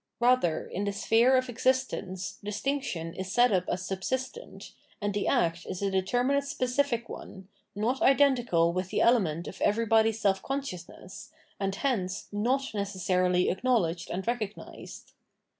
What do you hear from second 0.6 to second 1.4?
in the sphere